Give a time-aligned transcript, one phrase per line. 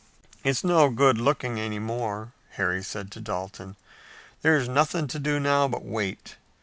[0.43, 3.75] "It's no good looking any more," Harry said to Dalton.
[4.41, 6.37] "There's nothing to do now but wait.